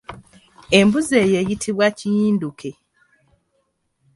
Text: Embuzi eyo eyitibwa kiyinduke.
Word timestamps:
Embuzi 0.79 1.13
eyo 1.23 1.35
eyitibwa 1.41 1.87
kiyinduke. 1.97 2.71